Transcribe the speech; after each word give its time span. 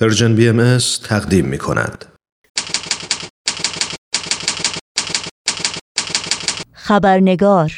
پرژن 0.00 0.34
بی 0.34 0.48
ام 0.48 0.78
تقدیم 1.04 1.44
می 1.44 1.58
کند. 1.58 2.04
خبرنگار 6.72 7.72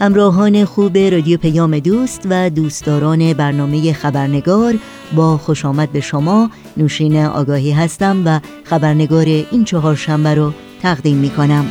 همراهان 0.00 0.64
خوب 0.64 0.98
رادیو 0.98 1.38
پیام 1.38 1.78
دوست 1.78 2.22
و 2.30 2.50
دوستداران 2.50 3.32
برنامه 3.32 3.92
خبرنگار 3.92 4.74
با 5.16 5.38
خوش 5.38 5.64
آمد 5.64 5.92
به 5.92 6.00
شما 6.00 6.50
نوشین 6.76 7.24
آگاهی 7.24 7.72
هستم 7.72 8.22
و 8.24 8.40
خبرنگار 8.64 9.24
این 9.24 9.64
چهار 9.64 9.94
شنبه 9.94 10.34
رو 10.34 10.52
تقدیم 10.82 11.16
می 11.16 11.30
کنم. 11.30 11.66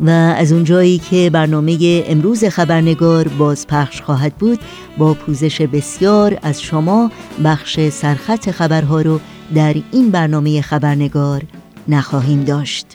و 0.00 0.10
از 0.10 0.52
اونجایی 0.52 0.98
که 0.98 1.30
برنامه 1.32 2.04
امروز 2.06 2.44
خبرنگار 2.44 3.28
باز 3.28 3.66
پخش 3.66 4.02
خواهد 4.02 4.34
بود 4.34 4.58
با 4.98 5.14
پوزش 5.14 5.60
بسیار 5.60 6.38
از 6.42 6.62
شما 6.62 7.10
بخش 7.44 7.88
سرخط 7.88 8.50
خبرها 8.50 9.00
رو 9.00 9.20
در 9.54 9.74
این 9.92 10.10
برنامه 10.10 10.60
خبرنگار 10.60 11.42
نخواهیم 11.88 12.44
داشت. 12.44 12.86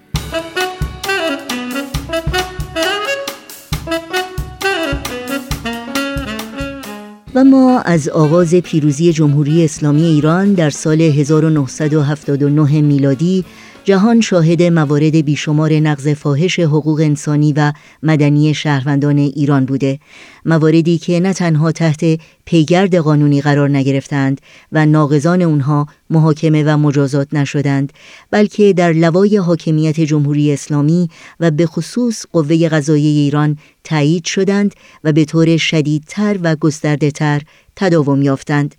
و 7.35 7.43
ما 7.43 7.79
از 7.79 8.09
آغاز 8.09 8.55
پیروزی 8.55 9.13
جمهوری 9.13 9.65
اسلامی 9.65 10.03
ایران 10.03 10.53
در 10.53 10.69
سال 10.69 11.01
1979 11.01 12.81
میلادی 12.81 13.45
جهان 13.83 14.21
شاهد 14.21 14.63
موارد 14.63 15.15
بیشمار 15.25 15.73
نقض 15.73 16.07
فاحش 16.07 16.59
حقوق 16.59 16.99
انسانی 16.99 17.53
و 17.53 17.73
مدنی 18.03 18.53
شهروندان 18.53 19.17
ایران 19.17 19.65
بوده. 19.65 19.99
مواردی 20.45 20.97
که 20.97 21.19
نه 21.19 21.33
تنها 21.33 21.71
تحت 21.71 22.19
پیگرد 22.45 22.95
قانونی 22.95 23.41
قرار 23.41 23.69
نگرفتند 23.69 24.41
و 24.71 24.85
ناقضان 24.85 25.41
اونها 25.41 25.87
محاکمه 26.09 26.63
و 26.63 26.77
مجازات 26.77 27.33
نشدند 27.33 27.93
بلکه 28.31 28.73
در 28.73 28.93
لوای 28.93 29.37
حاکمیت 29.37 29.99
جمهوری 29.99 30.53
اسلامی 30.53 31.09
و 31.39 31.51
به 31.51 31.65
خصوص 31.65 32.25
قوه 32.33 32.69
قضایی 32.69 33.07
ایران 33.07 33.57
تایید 33.83 34.25
شدند 34.25 34.73
و 35.03 35.13
به 35.13 35.25
طور 35.25 35.57
شدیدتر 35.57 36.37
و 36.43 36.55
گسترده 36.55 37.11
تر 37.11 37.41
تداوم 37.75 38.21
یافتند. 38.21 38.75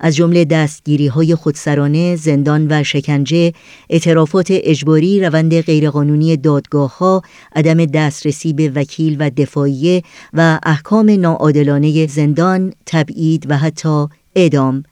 از 0.00 0.16
جمله 0.16 0.44
دستگیری 0.44 1.06
های 1.06 1.34
خودسرانه، 1.34 2.16
زندان 2.16 2.66
و 2.70 2.82
شکنجه، 2.82 3.52
اعترافات 3.90 4.46
اجباری، 4.50 5.20
روند 5.20 5.60
غیرقانونی 5.60 6.36
دادگاه 6.36 6.98
ها، 6.98 7.22
عدم 7.56 7.84
دسترسی 7.84 8.52
به 8.52 8.68
وکیل 8.74 9.16
و 9.18 9.30
دفاعیه 9.30 10.02
و 10.32 10.58
احکام 10.62 11.10
ناعادلانه 11.10 12.06
زندان، 12.06 12.72
تبعید 12.86 13.46
و 13.48 13.58
حتی 13.58 14.06
اعدام. 14.36 14.82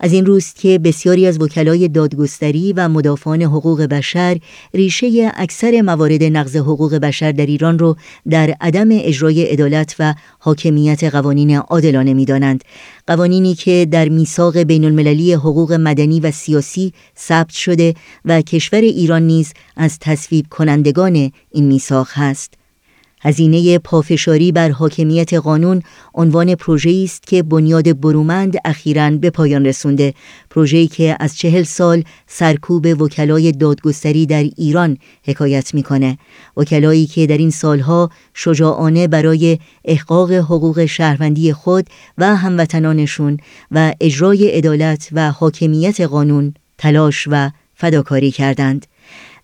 از 0.00 0.12
این 0.12 0.26
روست 0.26 0.56
که 0.56 0.78
بسیاری 0.78 1.26
از 1.26 1.40
وکلای 1.40 1.88
دادگستری 1.88 2.72
و 2.72 2.88
مدافعان 2.88 3.42
حقوق 3.42 3.82
بشر 3.82 4.38
ریشه 4.74 5.32
اکثر 5.34 5.80
موارد 5.80 6.22
نقض 6.22 6.56
حقوق 6.56 6.94
بشر 6.94 7.32
در 7.32 7.46
ایران 7.46 7.78
را 7.78 7.96
در 8.30 8.54
عدم 8.60 8.88
اجرای 8.92 9.44
عدالت 9.44 9.96
و 9.98 10.14
حاکمیت 10.38 11.04
قوانین 11.04 11.56
عادلانه 11.56 12.14
می‌دانند. 12.14 12.64
قوانینی 13.06 13.54
که 13.54 13.88
در 13.90 14.08
میثاق 14.08 14.58
بین 14.58 14.84
المللی 14.84 15.32
حقوق 15.32 15.72
مدنی 15.72 16.20
و 16.20 16.30
سیاسی 16.30 16.92
ثبت 17.18 17.50
شده 17.50 17.94
و 18.24 18.42
کشور 18.42 18.80
ایران 18.80 19.22
نیز 19.22 19.52
از 19.76 19.98
تصویب 19.98 20.46
کنندگان 20.50 21.32
این 21.50 21.64
میثاق 21.64 22.08
هست. 22.12 22.61
هزینه 23.24 23.78
پافشاری 23.78 24.52
بر 24.52 24.70
حاکمیت 24.70 25.34
قانون 25.34 25.82
عنوان 26.14 26.54
پروژه‌ای 26.54 27.04
است 27.04 27.26
که 27.26 27.42
بنیاد 27.42 28.00
برومند 28.00 28.56
اخیراً 28.64 29.10
به 29.10 29.30
پایان 29.30 29.66
رسونده. 29.66 30.14
پروژه‌ای 30.50 30.86
که 30.86 31.16
از 31.20 31.36
چهل 31.36 31.62
سال 31.62 32.02
سرکوب 32.26 33.02
وکلای 33.02 33.52
دادگستری 33.52 34.26
در 34.26 34.42
ایران 34.42 34.98
حکایت 35.24 35.74
می‌کنه. 35.74 36.18
وکلایی 36.56 37.06
که 37.06 37.26
در 37.26 37.38
این 37.38 37.50
سالها 37.50 38.10
شجاعانه 38.34 39.08
برای 39.08 39.58
احقاق 39.84 40.32
حقوق 40.32 40.84
شهروندی 40.84 41.52
خود 41.52 41.86
و 42.18 42.36
هموطنانشون 42.36 43.36
و 43.70 43.94
اجرای 44.00 44.48
عدالت 44.48 45.08
و 45.12 45.30
حاکمیت 45.30 46.00
قانون 46.00 46.54
تلاش 46.78 47.28
و 47.30 47.50
فداکاری 47.74 48.30
کردند. 48.30 48.86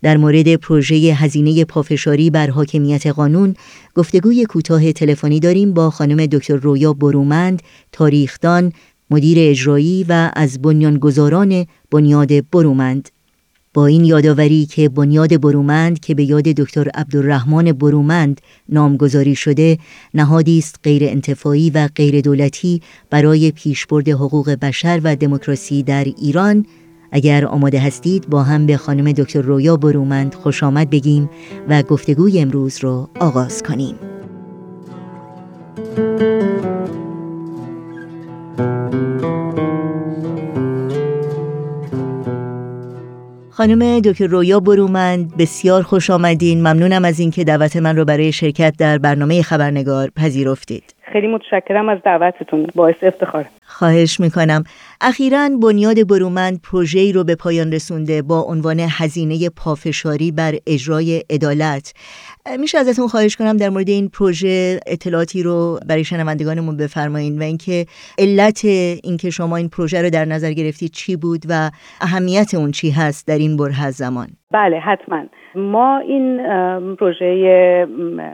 در 0.02 0.16
مورد 0.16 0.54
پروژه 0.54 0.94
هزینه 0.96 1.64
پافشاری 1.64 2.30
بر 2.30 2.50
حاکمیت 2.50 3.06
قانون 3.06 3.54
گفتگوی 3.94 4.44
کوتاه 4.44 4.92
تلفنی 4.92 5.40
داریم 5.40 5.72
با 5.72 5.90
خانم 5.90 6.26
دکتر 6.26 6.56
رویا 6.56 6.92
برومند 6.92 7.62
تاریخدان 7.92 8.72
مدیر 9.10 9.38
اجرایی 9.40 10.06
و 10.08 10.30
از 10.36 10.62
بنیانگذاران 10.62 11.66
بنیاد 11.90 12.50
برومند. 12.50 13.08
با 13.74 13.86
این 13.86 14.04
یادآوری 14.04 14.66
که 14.66 14.88
بنیاد 14.88 15.40
برومند 15.40 16.00
که 16.00 16.14
به 16.14 16.24
یاد 16.24 16.42
دکتر 16.42 16.88
عبدالرحمن 16.88 17.72
برومند 17.72 18.40
نامگذاری 18.68 19.34
شده 19.34 19.78
نهادی 20.14 20.58
است 20.58 20.80
غیر 20.84 21.04
انتفاعی 21.04 21.70
و 21.70 21.88
غیر 21.96 22.20
دولتی 22.20 22.82
برای 23.10 23.50
پیشبرد 23.50 24.08
حقوق 24.08 24.50
بشر 24.50 25.00
و 25.04 25.16
دموکراسی 25.16 25.82
در 25.82 26.04
ایران 26.04 26.66
اگر 27.12 27.44
آماده 27.44 27.80
هستید 27.80 28.28
با 28.30 28.42
هم 28.42 28.66
به 28.66 28.76
خانم 28.76 29.12
دکتر 29.12 29.40
رویا 29.40 29.76
برومند 29.76 30.34
خوش 30.34 30.62
آمد 30.62 30.90
بگیم 30.90 31.30
و 31.68 31.82
گفتگوی 31.82 32.40
امروز 32.40 32.84
رو 32.84 33.08
آغاز 33.20 33.62
کنیم. 33.62 33.94
خانم 43.50 44.00
دکتر 44.00 44.26
رویا 44.26 44.60
برومند 44.60 45.36
بسیار 45.36 45.82
خوش 45.82 46.10
آمدین. 46.10 46.60
ممنونم 46.60 47.04
از 47.04 47.20
اینکه 47.20 47.44
دعوت 47.44 47.76
من 47.76 47.96
رو 47.96 48.04
برای 48.04 48.32
شرکت 48.32 48.74
در 48.78 48.98
برنامه 48.98 49.42
خبرنگار 49.42 50.08
پذیرفتید. 50.16 50.94
خیلی 51.12 51.26
متشکرم 51.26 51.88
از 51.88 51.98
دعوتتون. 52.04 52.66
باعث 52.74 52.96
افتخار 53.02 53.44
خواهش 53.70 54.20
می‌کنم. 54.20 54.64
اخیرا 55.00 55.48
بنیاد 55.62 56.06
برومند 56.06 56.60
پروژه‌ای 56.72 57.12
رو 57.12 57.24
به 57.24 57.34
پایان 57.34 57.72
رسونده 57.72 58.22
با 58.22 58.40
عنوان 58.40 58.80
هزینه 58.80 59.50
پافشاری 59.56 60.32
بر 60.32 60.52
اجرای 60.66 61.22
عدالت. 61.30 61.92
میشه 62.58 62.78
ازتون 62.78 63.08
خواهش 63.08 63.36
کنم 63.36 63.56
در 63.56 63.68
مورد 63.68 63.88
این 63.88 64.08
پروژه 64.08 64.80
اطلاعاتی 64.86 65.42
رو 65.42 65.78
برای 65.88 66.04
شنوندگانمون 66.04 66.76
بفرمایید 66.76 67.40
و 67.40 67.42
اینکه 67.42 67.86
علت 68.18 68.64
اینکه 69.04 69.30
شما 69.30 69.56
این 69.56 69.68
پروژه 69.68 70.02
رو 70.02 70.10
در 70.10 70.24
نظر 70.24 70.52
گرفتید 70.52 70.90
چی 70.90 71.16
بود 71.16 71.42
و 71.48 71.70
اهمیت 72.00 72.54
اون 72.54 72.70
چی 72.70 72.90
هست 72.90 73.28
در 73.28 73.38
این 73.38 73.56
بره 73.56 73.90
زمان. 73.90 74.28
بله 74.52 74.78
حتما. 74.78 75.24
ما 75.54 75.98
این 75.98 76.36
پروژه 76.96 77.88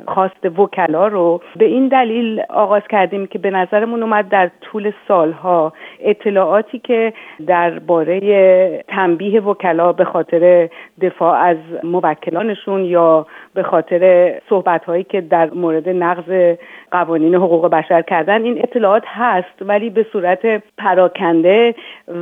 خواست 0.08 0.58
وکلا 0.58 1.06
رو 1.06 1.40
به 1.56 1.64
این 1.64 1.88
دلیل 1.88 2.40
آغاز 2.50 2.82
کردیم 2.90 3.26
که 3.26 3.38
به 3.38 3.50
نظرمون 3.50 4.02
اومد 4.02 4.28
در 4.28 4.50
طول 4.60 4.92
سالها 5.24 5.72
اطلاعاتی 6.00 6.78
که 6.78 7.12
درباره 7.46 8.84
تنبیه 8.88 9.40
وکلا 9.40 9.92
به 9.92 10.04
خاطر 10.04 10.68
دفاع 11.00 11.38
از 11.38 11.56
موکلانشون 11.84 12.84
یا 12.84 13.26
به 13.54 13.62
خاطر 13.62 14.34
صحبت 14.48 14.84
هایی 14.84 15.04
که 15.04 15.20
در 15.20 15.50
مورد 15.50 15.88
نقض 15.88 16.56
قوانین 16.90 17.34
حقوق 17.34 17.70
بشر 17.70 18.02
کردن 18.02 18.44
این 18.44 18.58
اطلاعات 18.62 19.02
هست 19.06 19.54
ولی 19.60 19.90
به 19.90 20.06
صورت 20.12 20.62
پراکنده 20.78 21.74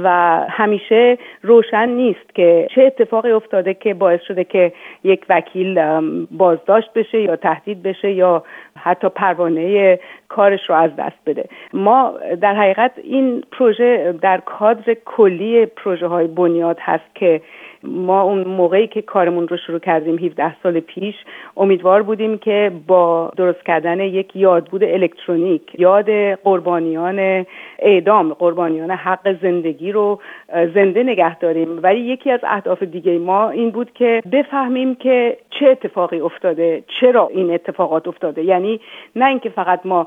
و 0.03 0.09
همیشه 0.49 1.19
روشن 1.43 1.89
نیست 1.89 2.35
که 2.35 2.69
چه 2.75 2.83
اتفاقی 2.83 3.31
افتاده 3.31 3.75
که 3.75 3.95
باعث 3.95 4.21
شده 4.23 4.45
که 4.45 4.73
یک 5.05 5.27
وکیل 5.29 5.81
بازداشت 6.31 6.93
بشه 6.93 7.21
یا 7.21 7.37
تهدید 7.37 7.83
بشه 7.83 8.13
یا 8.13 8.43
حتی 8.77 9.09
پروانه 9.09 9.99
کارش 10.29 10.71
رو 10.71 10.75
از 10.75 10.91
دست 10.97 11.19
بده. 11.27 11.45
ما 11.73 12.15
در 12.41 12.55
حقیقت 12.55 12.92
این 13.05 13.45
پروژه 13.53 14.15
در 14.23 14.41
کادر 14.41 14.97
کلی 15.05 15.67
پروژه 15.67 16.07
های 16.07 16.27
بنیاد 16.27 16.77
هست 16.81 17.15
که 17.15 17.41
ما 17.85 18.23
اون 18.23 18.45
موقعی 18.45 18.87
که 18.87 19.03
کارمون 19.03 19.49
رو 19.49 19.57
شروع 19.57 19.79
کردیم 19.79 20.19
17 20.19 20.57
سال 20.63 20.81
پیش 20.81 21.15
امیدوار 21.57 22.03
بودیم 22.03 22.39
که 22.39 22.73
با 22.87 23.33
درست 23.37 23.65
کردن 23.67 24.01
یک 24.01 24.37
یادبود 24.37 24.85
الکترونیک 24.85 25.63
یاد 25.79 26.11
قربانیان 26.35 27.47
اعدام 27.79 28.33
قربانیان 28.33 28.91
حق 28.91 29.43
زندگی 29.43 29.93
رو 29.93 30.21
زنده 30.75 31.03
نگه 31.03 31.39
داریم. 31.39 31.79
ولی 31.83 32.01
یکی 32.01 32.31
از 32.31 32.41
اهداف 32.43 32.83
دیگه 32.83 33.19
ما 33.19 33.51
این 33.51 33.71
بود 33.71 33.93
که 33.93 34.23
بفهمیم 34.33 34.95
که 34.95 35.37
چه 35.51 35.69
اتفاقی 35.69 36.21
افتاده 36.21 36.83
چرا 37.01 37.29
این 37.29 37.51
اتفاقات 37.55 38.09
افتاده. 38.09 38.45
یعنی 38.45 38.81
نه 39.17 39.27
اینکه 39.27 39.49
فقط 39.49 39.81
ما 39.85 40.07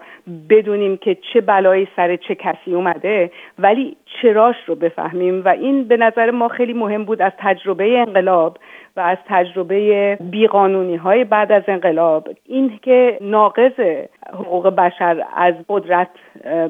بدونیم 0.50 0.98
که 0.98 1.18
چه 1.34 1.42
بلایی 1.42 1.88
سر 1.96 2.16
چه 2.16 2.36
کسی 2.36 2.75
اومده 2.76 3.32
ولی 3.60 3.98
چراش 4.22 4.56
رو 4.66 4.76
بفهمیم 4.76 5.42
و 5.46 5.50
این 5.50 5.84
به 5.84 5.98
نظر 5.98 6.32
ما 6.32 6.48
خیلی 6.48 6.74
مهم 6.74 7.06
بود 7.06 7.22
از 7.22 7.32
تجربه 7.38 8.00
انقلاب 8.00 8.58
و 8.98 9.00
از 9.00 9.18
تجربه 9.28 10.18
بیقانونی 10.22 10.96
های 10.96 11.24
بعد 11.24 11.52
از 11.52 11.64
انقلاب. 11.68 12.30
این 12.46 12.80
که 12.82 13.18
ناقض 13.22 13.80
حقوق 14.34 14.68
بشر 14.68 15.24
از 15.36 15.54
قدرت 15.70 16.08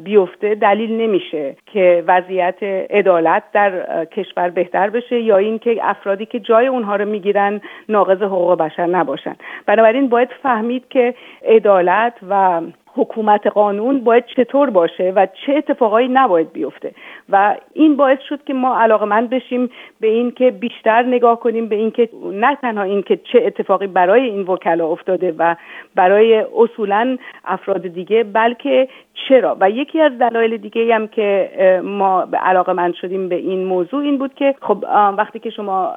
بیفته 0.03 0.55
دلیل 0.55 1.01
نمیشه 1.01 1.55
که 1.65 2.03
وضعیت 2.07 2.63
عدالت 2.89 3.43
در 3.53 4.05
کشور 4.05 4.49
بهتر 4.49 4.89
بشه 4.89 5.19
یا 5.19 5.37
اینکه 5.37 5.77
افرادی 5.81 6.25
که 6.25 6.39
جای 6.39 6.67
اونها 6.67 6.95
رو 6.95 7.05
می‌گیرن 7.05 7.61
ناقض 7.89 8.21
حقوق 8.21 8.57
بشر 8.57 8.85
نباشن. 8.85 9.35
بنابراین 9.65 10.09
باید 10.09 10.29
فهمید 10.43 10.87
که 10.89 11.13
عدالت 11.45 12.13
و 12.29 12.61
حکومت 12.95 13.47
قانون 13.47 13.99
باید 14.03 14.25
چطور 14.25 14.69
باشه 14.69 15.13
و 15.15 15.27
چه 15.45 15.53
اتفاقایی 15.53 16.07
نباید 16.07 16.53
بیفته. 16.53 16.91
و 17.29 17.55
این 17.73 17.95
باعث 17.95 18.19
شد 18.29 18.43
که 18.43 18.53
ما 18.53 18.79
علاقمند 18.79 19.29
بشیم 19.29 19.69
به 19.99 20.07
این 20.07 20.31
که 20.31 20.51
بیشتر 20.51 21.03
نگاه 21.03 21.39
کنیم 21.39 21.67
به 21.67 21.75
اینکه 21.75 22.09
نه 22.33 22.55
تنها 22.55 22.83
اینکه 22.83 23.19
چه 23.31 23.43
اتفاقی 23.45 23.87
برای 23.87 24.29
این 24.29 24.41
وکلا 24.41 24.87
افتاده 24.87 25.35
و 25.37 25.55
برای 25.95 26.45
اصولا 26.57 27.17
افراد 27.45 27.87
دیگه 27.87 28.23
بلکه 28.23 28.87
چرا. 29.27 29.57
و 29.59 29.69
یکی 29.69 30.01
از 30.01 30.17
دلایل 30.17 30.57
دیگه 30.57 30.95
هم 30.95 31.07
که 31.07 31.49
ما 31.83 32.27
علاقه 32.33 32.73
من 32.73 32.93
شدیم 32.93 33.29
به 33.29 33.35
این 33.35 33.65
موضوع 33.65 34.03
این 34.03 34.17
بود 34.17 34.33
که 34.33 34.55
خب 34.61 34.85
وقتی 35.17 35.39
که 35.39 35.49
شما 35.49 35.95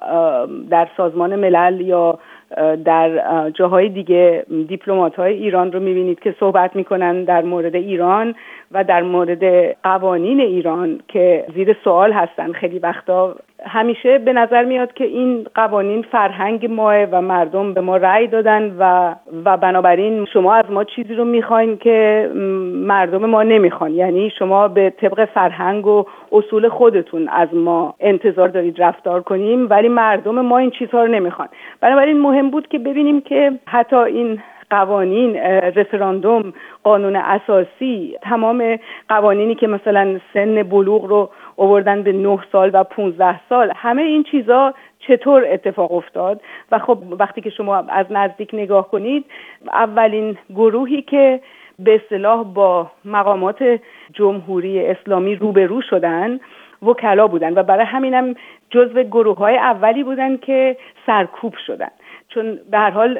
در 0.71 0.89
سازمان 0.97 1.37
ملل 1.37 1.81
یا 1.81 2.19
در 2.85 3.51
جاهای 3.51 3.89
دیگه 3.89 4.47
دیپلمات 4.69 5.17
های 5.17 5.33
ایران 5.35 5.73
رو 5.73 5.81
می‌بینید 5.81 6.21
که 6.21 6.35
صحبت 6.41 6.77
می‌کنن 6.77 7.25
در 7.25 7.43
مورد 7.43 7.75
ایران. 7.75 8.35
و 8.73 8.85
در 8.85 9.03
مورد 9.03 9.73
قوانین 9.83 10.41
ایران 10.41 11.01
که 11.09 11.45
زیر 11.55 11.77
سوال 11.85 12.13
هستن 12.13 12.53
خیلی 12.53 12.79
وقتا 12.79 13.37
همیشه 13.67 14.19
به 14.19 14.33
نظر 14.33 14.65
میاد 14.65 14.93
که 14.93 15.05
این 15.05 15.47
قوانین 15.55 16.03
فرهنگ 16.03 16.67
ماه 16.71 17.05
و 17.05 17.21
مردم 17.21 17.75
به 17.75 17.81
ما 17.81 17.97
رأی 17.97 18.27
دادن 18.27 18.77
و 18.79 19.15
و 19.45 19.57
بنابراین 19.57 20.25
شما 20.25 20.55
از 20.55 20.65
ما 20.71 20.85
چیزی 20.85 21.15
رو 21.15 21.25
می‌خواین 21.25 21.77
که 21.77 22.31
مردم 22.75 23.27
ما 23.27 23.43
نمی‌خوان. 23.43 23.95
یعنی 23.95 24.31
شما 24.39 24.69
به 24.69 24.91
طبق 24.91 25.25
فرهنگ 25.25 25.87
و 25.87 26.05
اصول 26.33 26.69
خودتون 26.69 27.29
از 27.29 27.49
ما 27.55 27.95
انتظار 28.01 28.49
دارید 28.49 28.83
رفتار 28.83 29.23
کنیم 29.23 29.67
ولی 29.71 29.89
مردم 29.89 30.41
ما 30.41 30.59
این 30.59 30.71
چیزها 30.71 31.05
رو 31.05 31.13
نمی‌خوان. 31.13 31.49
بنابراین 31.81 32.21
مهم 32.21 32.51
بود 32.51 32.69
که 32.69 32.79
ببینیم 32.79 33.21
که 33.21 33.53
حتی 33.67 33.97
این 33.97 34.41
قوانین 34.71 35.37
رفراندوم 35.77 36.53
قانون 36.83 37.17
اساسی 37.17 38.17
تمام 38.23 38.79
قوانینی 39.09 39.55
که 39.55 39.67
مثلا 39.67 40.21
سن 40.35 40.63
بلوغ 40.63 41.05
رو 41.05 41.31
اووردن 41.57 42.03
به 42.03 42.13
9 42.13 42.39
سال 42.53 42.71
و 42.73 42.85
15 42.85 43.41
سال 43.49 43.73
همه 43.77 44.03
این 44.03 44.23
چیزا 44.23 44.75
چطور 44.99 45.45
اتفاق 45.53 45.93
افتاد؟ 45.93 46.41
و 46.73 46.79
خب 46.79 46.99
وقتی 47.19 47.41
که 47.41 47.51
شما 47.51 47.77
از 47.77 48.07
نزدیک 48.11 48.51
نگاه 48.53 48.91
کنید 48.91 49.25
اولین 49.73 50.39
گروهی 50.51 51.03
که 51.03 51.41
به 51.79 51.95
اصطلاح 51.95 52.45
با 52.45 52.91
مقامات 53.05 53.81
جمهوری 54.13 54.87
اسلامی 54.87 55.35
روبرو 55.35 55.83
شدن 55.83 56.41
وکلا 56.83 57.29
بودن 57.29 57.59
و 57.59 57.63
برای 57.63 57.87
همینم 57.87 58.35
جزو 58.71 59.03
گروه 59.03 59.37
های 59.39 59.57
اولی 59.57 60.05
بودن 60.05 60.37
که 60.37 60.77
سرکوب 61.07 61.55
شدن. 61.67 61.91
چون 62.29 62.59
به 62.71 62.79
هر 62.79 62.91
حال 62.91 63.19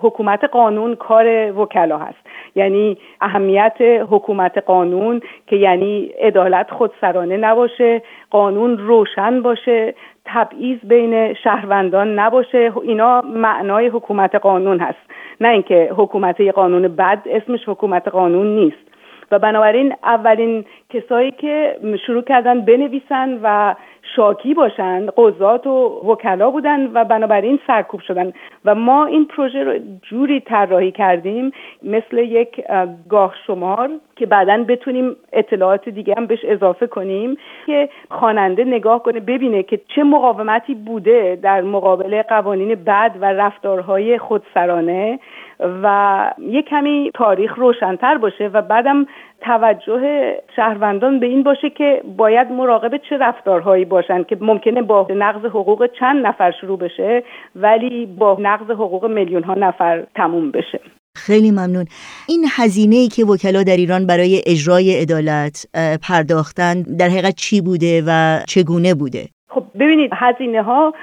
حکومت 0.00 0.44
قانون 0.44 0.94
کار 0.94 1.52
وکلا 1.52 1.98
هست. 1.98 2.18
یعنی 2.54 2.98
اهمیت 3.20 3.76
حکومت 4.10 4.58
قانون 4.58 5.20
که 5.46 5.56
یعنی 5.56 6.04
عدالت 6.20 6.70
خودسرانه 6.70 7.36
نباشه 7.36 8.02
قانون 8.30 8.78
روشن 8.78 9.42
باشه 9.42 9.94
تبعیض 10.24 10.78
بین 10.84 11.34
شهروندان 11.34 12.18
نباشه. 12.18 12.72
اینا 12.82 13.20
معنای 13.20 13.86
حکومت 13.86 14.34
قانون 14.34 14.80
هست. 14.80 15.10
نه 15.40 15.48
اینکه 15.48 15.90
حکومت 15.96 16.40
قانون 16.40 16.88
بد 16.88 17.22
اسمش 17.26 17.68
حکومت 17.68 18.08
قانون 18.08 18.46
نیست. 18.46 18.88
و 19.30 19.38
بنابراین 19.38 19.94
اولین 20.04 20.64
کسایی 20.90 21.30
که 21.30 21.76
شروع 22.06 22.22
کردن 22.22 22.60
بنویسن 22.60 23.38
و 23.42 23.74
شاکی 24.18 24.54
باشن 24.54 25.06
قضات 25.16 25.66
و 25.66 26.02
وکلا 26.04 26.50
بودن 26.50 26.90
و 26.94 27.04
بنابراین 27.04 27.58
سرکوب 27.66 28.00
شدن. 28.00 28.32
و 28.64 28.74
ما 28.74 29.06
این 29.06 29.24
پروژه 29.24 29.64
رو 29.64 29.78
جوری 30.02 30.40
طراحی 30.40 30.92
کردیم 30.92 31.52
مثل 31.82 32.18
یک 32.18 32.64
گاه 33.08 33.34
شمار 33.46 33.90
که 34.16 34.26
بعدا 34.26 34.64
بتونیم 34.68 35.16
اطلاعات 35.32 35.88
دیگه 35.88 36.14
هم 36.16 36.26
بهش 36.26 36.44
اضافه 36.44 36.86
کنیم 36.86 37.36
که 37.66 37.88
خواننده 38.10 38.64
نگاه 38.64 39.02
کنه 39.02 39.20
ببینه 39.20 39.62
که 39.62 39.80
چه 39.94 40.02
مقاومتی 40.02 40.74
بوده 40.74 41.38
در 41.42 41.60
مقابل 41.60 42.22
قوانین 42.22 42.74
بد 42.74 43.12
و 43.20 43.24
رفتارهای 43.24 44.18
خودسرانه. 44.18 45.18
و 45.60 46.30
یه 46.38 46.62
کمی 46.62 47.10
تاریخ 47.14 47.58
روشنتر 47.58 48.18
باشه 48.18 48.50
و 48.54 48.62
بعدم 48.62 49.06
توجه 49.40 50.34
شهروندان 50.56 51.20
به 51.20 51.26
این 51.26 51.42
باشه 51.42 51.70
که 51.70 52.02
باید 52.16 52.50
مراقب 52.50 52.96
چه 52.96 53.16
رفتارهایی 53.16 53.84
باشن 53.84 54.22
که 54.22 54.36
ممکنه 54.40 54.82
با 54.82 55.06
نقض 55.10 55.44
حقوق 55.44 55.88
چند 56.00 56.26
نفر 56.26 56.52
شروع 56.60 56.78
بشه 56.78 57.22
ولی 57.56 58.06
با 58.06 58.36
نقض 58.40 58.70
حقوق 58.70 59.04
میلیون 59.04 59.42
ها 59.42 59.54
نفر 59.54 60.06
تموم 60.14 60.50
بشه. 60.50 60.80
خیلی 61.16 61.50
ممنون. 61.50 61.86
این 62.28 62.46
هزینه 62.56 62.96
ای 62.96 63.08
که 63.08 63.24
وکلا 63.24 63.62
در 63.62 63.76
ایران 63.76 64.06
برای 64.06 64.42
اجرای 64.46 65.00
عدالت 65.00 65.66
پرداختن 66.02 66.82
در 66.82 67.08
حقیقت 67.08 67.34
چی 67.34 67.60
بوده 67.60 68.02
و 68.06 68.40
چگونه 68.48 68.94
بوده؟ 68.94 69.28
خب 69.48 69.62
ببینید 69.78 70.10
هزینه 70.14 70.62
ها 70.62 70.94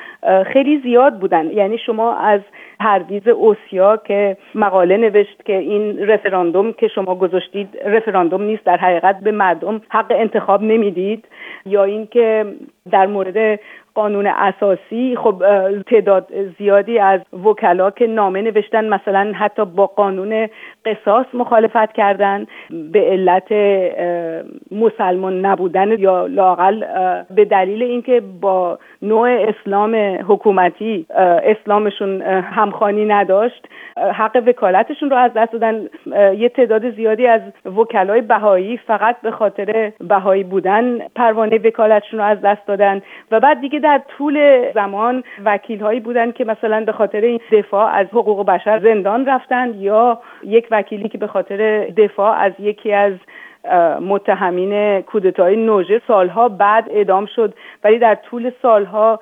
خیلی 0.54 0.82
زیاد 0.84 1.20
بودن. 1.20 1.52
یعنی 1.52 1.78
شما 1.78 2.16
از 2.16 2.42
پرویز 2.80 3.28
اوسیا 3.28 3.98
که 3.98 4.38
مقاله 4.56 4.98
نوشت 4.98 5.46
که 5.46 5.58
این 5.58 6.08
رفراندوم 6.08 6.74
که 6.74 6.88
شما 6.88 7.16
گذاشتید 7.16 7.70
رفراندوم 7.86 8.42
نیست 8.44 8.64
در 8.64 8.78
حقیقت 8.78 9.20
به 9.20 9.32
مردم 9.32 9.82
حق 9.90 10.12
انتخاب 10.12 10.62
نمی‌دید 10.62 11.26
یا 11.66 11.84
اینکه 11.84 12.46
در 12.92 13.06
مورد 13.06 13.60
قانون 13.96 14.28
اساسی 14.28 15.16
خب 15.16 15.44
تعداد 15.88 16.28
زیادی 16.58 17.00
از 17.00 17.22
وکلا 17.46 17.92
که 17.92 18.08
نامه 18.08 18.42
نوشتن 18.42 18.90
مثلا 18.90 19.32
حتی 19.36 19.66
با 19.66 19.88
قانون 19.88 20.48
قصاص 20.86 21.26
مخالفت 21.34 21.94
کردن 21.94 22.46
به 22.92 23.00
علت 23.00 23.52
مسلمان 24.72 25.46
نبودن 25.46 26.00
یا 26.00 26.26
لاقل 26.26 26.84
به 27.36 27.46
دلیل 27.46 27.84
اینکه 27.84 28.22
با 28.42 28.80
نوع 29.02 29.30
اسلام 29.30 29.96
حکومتی 30.28 31.06
اسلامشون 31.44 32.22
همخانی 32.22 33.06
نداشت 33.06 33.68
حق 33.98 34.44
وکالتشون 34.48 35.10
رو 35.10 35.18
از 35.18 35.32
دست 35.34 35.52
دادن. 35.52 35.88
یه 36.38 36.50
تعداد 36.50 36.90
زیادی 36.96 37.28
از 37.28 37.42
وکلای 37.78 38.22
بهایی 38.22 38.78
فقط 38.78 39.22
به 39.22 39.32
خاطر 39.32 39.92
بهایی 40.00 40.44
بودن 40.44 41.00
پروانه 41.16 41.58
وکالتشون 41.58 42.20
رو 42.20 42.26
از 42.26 42.42
دست 42.42 42.68
دادن. 42.68 43.02
و 43.32 43.40
بعد 43.40 43.62
دیگه 43.62 43.80
در 43.86 44.02
طول 44.18 44.66
زمان 44.74 45.24
وکیل 45.46 45.80
هایی 45.82 46.00
بودن 46.00 46.32
که 46.32 46.46
مثلا 46.46 46.86
به 46.86 46.92
خاطر 46.92 47.22
این 47.22 47.40
دفاع 47.52 47.94
از 47.94 48.08
حقوق 48.08 48.46
بشر 48.46 48.80
زندان 48.80 49.26
رفتن 49.26 49.74
یا 49.78 50.20
یک 50.44 50.68
وکیلی 50.72 51.10
که 51.10 51.18
به 51.18 51.28
خاطر 51.28 51.86
دفاع 51.86 52.38
از 52.38 52.54
یکی 52.60 52.94
از 52.94 53.14
متهمین 54.02 55.02
کودتای 55.02 55.56
نوژه 55.56 56.02
سالها 56.08 56.50
بعد 56.50 56.86
اعدام 56.90 57.26
شد. 57.26 57.54
ولی 57.84 58.00
در 58.00 58.16
طول 58.16 58.52
سالها 58.62 59.20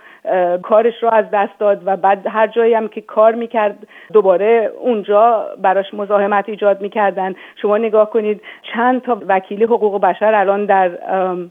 کارش 0.64 1.04
رو 1.04 1.10
از 1.14 1.26
دست 1.34 1.60
داد 1.60 1.82
و 1.86 1.98
بعد 1.98 2.28
هر 2.28 2.48
جایی 2.48 2.74
هم 2.74 2.88
که 2.88 3.02
کار 3.02 3.36
می‌کرد 3.36 3.88
دوباره 4.14 4.72
اونجا 4.80 5.46
براش 5.62 5.94
مزاحمت 5.94 6.50
ایجاد 6.50 6.82
می‌کردن. 6.82 7.36
شما 7.62 7.78
نگاه 7.78 8.10
کنید 8.10 8.42
چند 8.74 9.02
تا 9.02 9.22
وکیل 9.28 9.64
حقوق 9.64 10.02
بشر 10.02 10.36
الان 10.36 10.66
در 10.66 10.92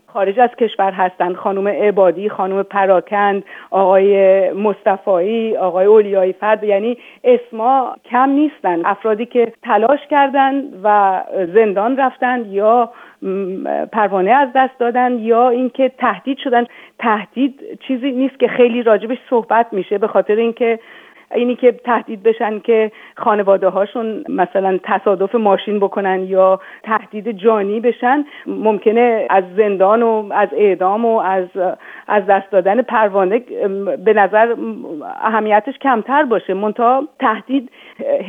خارج 0.07 0.41
از 0.41 0.50
کشور 0.59 0.93
هستند 0.93 1.35
خانم 1.35 1.69
عبادی 1.69 2.29
خانم 2.29 2.62
پراکند 2.62 3.45
آقای 3.71 4.50
مصطفایی 4.52 5.57
آقای 5.57 5.87
اولیایی 5.87 6.33
فرد. 6.33 6.64
یعنی 6.64 6.99
اسما 7.25 7.97
کم 8.11 8.31
نیستن. 8.31 8.87
افرادی 8.87 9.26
که 9.26 9.52
تلاش 9.62 10.00
کردند 10.11 10.81
و 10.85 11.21
زندان 11.55 11.97
رفتن 11.97 12.45
یا 12.49 12.91
پروانه 13.93 14.31
از 14.31 14.49
دست 14.55 14.79
دادن 14.79 15.19
یا 15.19 15.49
اینکه 15.49 15.88
تهدید 15.88 16.38
شدن. 16.38 16.67
تهدید 16.99 17.79
چیزی 17.87 18.12
نیست 18.12 18.38
که 18.38 18.49
خیلی 18.62 18.83
راجبش 18.83 19.19
صحبت 19.31 19.66
میشه 19.73 19.99
به 19.99 20.07
خاطر 20.07 20.37
اینکه 20.37 20.78
اینی 21.35 21.57
که 21.57 21.73
تهدید 21.73 22.23
بشن 22.23 22.59
که 22.59 22.92
خانواده 23.16 23.69
هاشون 23.69 24.25
مثلا 24.28 24.78
تصادف 24.83 25.35
ماشین 25.35 25.81
بکنن 25.81 26.25
یا 26.25 26.61
تهدید 26.83 27.31
جانی 27.31 27.81
بشن 27.81 28.25
ممکنه 28.47 29.26
از 29.31 29.45
زندان 29.57 30.02
و 30.02 30.28
از 30.33 30.49
اعدام 30.52 31.04
و 31.04 31.19
از 31.19 31.45
از 32.09 32.26
دست 32.26 32.50
دادن 32.50 32.83
پروانه 32.83 33.38
به 34.04 34.12
نظر 34.12 34.54
اهمیتش 35.23 35.78
کمتر 35.78 36.23
باشه. 36.23 36.54
منتها 36.54 37.09
تهدید 37.19 37.71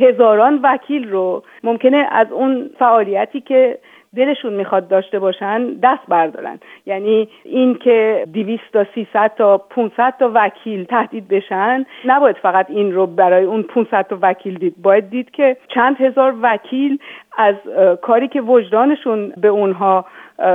هزاران 0.00 0.60
وکیل 0.62 1.10
رو 1.10 1.42
ممکنه 1.64 2.08
از 2.10 2.32
اون 2.32 2.70
فعالیتی 2.78 3.40
که 3.40 3.78
دلشون 4.16 4.52
می‌خواد 4.52 4.88
داشته 4.88 5.18
باشن 5.18 5.74
دست 5.82 6.02
بردارن. 6.08 6.58
یعنی 6.86 7.28
این 7.44 7.74
که 7.74 8.26
200 8.34 8.62
تا 8.72 8.86
300 8.94 9.32
تا 9.36 9.58
500 9.58 10.14
تا 10.18 10.30
وکیل 10.34 10.84
تهدید 10.84 11.28
بشن 11.28 11.86
نباید 12.04 12.36
فقط 12.36 12.70
این 12.70 12.92
رو 12.92 13.06
برای 13.06 13.44
اون 13.44 13.62
500 13.62 14.06
تا 14.06 14.18
وکیل 14.22 14.54
دید. 14.54 14.74
باید 14.82 15.10
دید 15.10 15.30
که 15.30 15.56
چند 15.68 16.00
هزار 16.00 16.34
وکیل 16.42 16.98
از 17.38 17.54
کاری 18.02 18.28
که 18.28 18.40
وجدانشون 18.40 19.32
به 19.36 19.48
اونها 19.48 20.04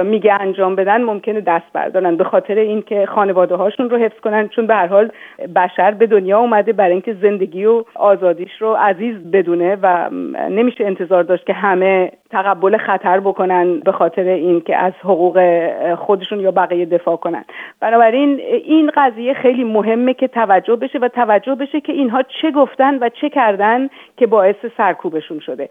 میگه 0.04 0.34
انجام 0.34 0.76
بدن 0.76 1.02
ممکنه 1.02 1.42
دست 1.42 1.74
بردارن 1.74 2.16
به 2.16 2.24
خاطر 2.24 2.56
اینکه 2.56 3.06
خانواده 3.06 3.56
هاشون 3.56 3.90
رو 3.90 3.98
حفظ 3.98 4.20
کنن. 4.20 4.48
چون 4.48 4.68
به 4.68 4.76
هر 4.76 4.88
حال 4.88 5.12
بشر 5.56 5.92
به 5.92 6.08
دنیا 6.08 6.40
اومده 6.40 6.74
برای 6.74 6.92
اینکه 6.92 7.14
زندگی 7.14 7.66
و 7.66 7.84
آزادیش 7.96 8.52
رو 8.60 8.74
عزیز 8.74 9.16
بدونه 9.32 9.78
و 9.82 10.10
نمیشه 10.50 10.86
انتظار 10.86 11.24
داشت 11.24 11.46
که 11.46 11.54
همه 11.54 12.12
تقبل 12.32 12.78
خطر 12.78 13.20
بکنن 13.20 13.80
به 13.80 13.92
خاطر 13.92 14.24
اینکه 14.24 14.76
از 14.76 14.94
حقوق 15.04 15.40
خودشون 15.96 16.40
یا 16.40 16.52
بقیه 16.52 16.86
دفاع 16.86 17.16
کنن. 17.16 17.46
بنابراین 17.82 18.40
این 18.64 18.92
قضیه 18.96 19.34
خیلی 19.34 19.64
مهمه 19.64 20.14
که 20.14 20.28
توجه 20.28 20.76
بشه 20.76 21.00
و 21.00 21.08
توجه 21.08 21.56
بشه 21.56 21.82
که 21.82 21.94
اینها 21.94 22.24
چه 22.42 22.52
گفتن 22.52 22.98
و 23.02 23.10
چه 23.10 23.30
کردن 23.30 23.90
که 24.18 24.28
باعث 24.28 24.56
سرکوبشون 24.78 25.40
شده. 25.40 25.70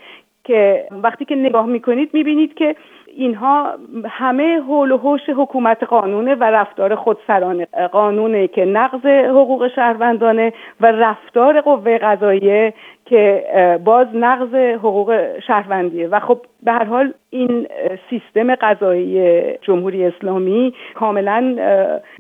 که 0.49 0.89
وقتی 0.91 1.25
که 1.25 1.35
نگاه 1.35 1.67
می‌کنید 1.67 2.11
می‌بینید 2.13 2.55
که 2.55 2.77
اینها 3.17 3.75
همه 4.09 4.61
حول 4.61 4.93
و 4.93 4.99
حوش 4.99 5.21
حکومت 5.37 5.83
قانونه 5.83 6.35
و 6.35 6.45
رفتار 6.45 6.95
خودسرانه 6.95 7.67
قانونه 7.93 8.49
که 8.49 8.65
نقض 8.65 9.07
حقوق 9.07 9.69
شهروندانه 9.69 10.53
و 10.81 10.87
رفتار 10.87 11.61
قوه 11.61 11.99
قضاییه 11.99 12.75
که 13.09 13.45
باز 13.85 14.07
نقض 14.15 14.55
حقوق 14.55 15.39
شهروندیه. 15.47 16.09
و 16.09 16.21
خب 16.21 16.39
به 16.63 16.73
هر 16.73 16.85
حال 16.85 17.13
این 17.31 17.67
سیستم 18.11 18.55
قضایی 18.55 19.43
جمهوری 19.63 20.05
اسلامی 20.05 20.75
کاملا 20.95 21.57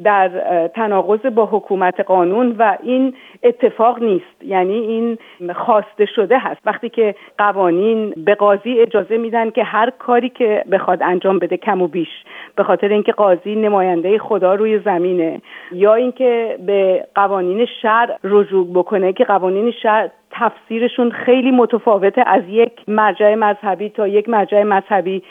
در 0.04 0.28
تناقض 0.68 1.26
با 1.26 1.46
حکومت 1.46 2.00
قانون 2.00 2.56
و 2.58 2.76
این 2.82 3.14
اتفاق 3.42 4.02
نیست. 4.02 4.42
یعنی 4.42 4.74
این 4.74 5.18
خواسته 5.54 6.06
شده 6.06 6.38
هست. 6.38 6.60
وقتی 6.66 6.88
که 6.88 7.14
قوانین 7.38 8.12
به 8.16 8.34
قاضی 8.34 8.80
اجازه 8.80 9.16
میدن 9.16 9.50
که 9.50 9.64
هر 9.64 9.90
کاری 9.90 10.28
که 10.28 10.64
بخواد 10.78 11.02
انجام 11.02 11.38
بده 11.38 11.56
کم 11.56 11.82
و 11.82 11.86
بیش 11.86 12.08
به 12.56 12.62
خاطر 12.62 12.88
اینکه 12.88 13.12
قاضی 13.12 13.54
نماینده 13.54 14.18
خدا 14.18 14.54
روی 14.54 14.78
زمینه. 14.78 15.40
یا 15.72 15.94
اینکه 15.94 16.58
به 16.66 17.04
قوانین 17.14 17.66
شهر 17.82 18.10
رجوع 18.24 18.66
بکنه 18.74 19.12
که 19.12 19.24
قوانین 19.24 19.70
شهر 19.70 20.08
تفسیرشون 20.30 21.10
خیلی 21.10 21.50
متفاوته 21.50 22.22
از 22.26 22.42
یک 22.48 22.72
مرجع 22.88 23.34
مذهبی 23.34 23.88
تا 23.88 24.08
یک 24.08 24.28
مرجع 24.28 24.62
مذهبی 24.62 25.22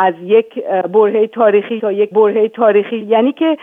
از 0.00 0.14
یک 0.22 0.64
برهه 0.92 1.26
تاریخی 1.26 1.80
تا 1.80 1.92
یک 1.92 2.10
برهه 2.10 2.48
تاریخی. 2.48 2.96
یعنی 2.96 3.32
که 3.32 3.56